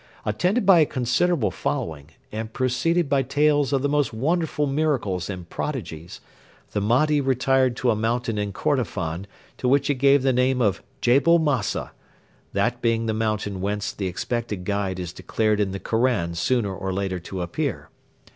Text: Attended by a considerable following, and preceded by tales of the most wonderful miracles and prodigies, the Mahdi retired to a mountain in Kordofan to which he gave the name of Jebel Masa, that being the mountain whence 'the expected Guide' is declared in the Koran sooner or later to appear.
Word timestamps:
Attended 0.25 0.65
by 0.65 0.79
a 0.79 0.85
considerable 0.87 1.51
following, 1.51 2.09
and 2.31 2.51
preceded 2.53 3.07
by 3.07 3.21
tales 3.21 3.71
of 3.71 3.83
the 3.83 3.87
most 3.87 4.11
wonderful 4.11 4.65
miracles 4.65 5.29
and 5.29 5.47
prodigies, 5.47 6.21
the 6.71 6.81
Mahdi 6.81 7.21
retired 7.21 7.75
to 7.77 7.91
a 7.91 7.95
mountain 7.95 8.39
in 8.39 8.51
Kordofan 8.51 9.27
to 9.59 9.67
which 9.67 9.89
he 9.89 9.93
gave 9.93 10.23
the 10.23 10.33
name 10.33 10.59
of 10.59 10.81
Jebel 11.01 11.39
Masa, 11.39 11.91
that 12.53 12.81
being 12.81 13.05
the 13.05 13.13
mountain 13.13 13.61
whence 13.61 13.91
'the 13.91 14.07
expected 14.07 14.65
Guide' 14.65 14.99
is 14.99 15.13
declared 15.13 15.59
in 15.59 15.69
the 15.69 15.79
Koran 15.79 16.33
sooner 16.33 16.73
or 16.75 16.91
later 16.91 17.19
to 17.19 17.43
appear. 17.43 17.91